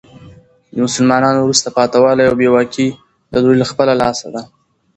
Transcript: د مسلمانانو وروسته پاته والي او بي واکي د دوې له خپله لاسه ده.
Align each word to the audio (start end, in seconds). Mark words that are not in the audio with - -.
د 0.73 0.75
مسلمانانو 0.87 1.39
وروسته 1.41 1.67
پاته 1.77 1.97
والي 2.03 2.23
او 2.27 2.35
بي 2.39 2.47
واکي 2.53 2.87
د 3.31 3.33
دوې 3.43 3.55
له 3.61 3.65
خپله 3.71 3.93
لاسه 4.01 4.27
ده. 4.33 4.41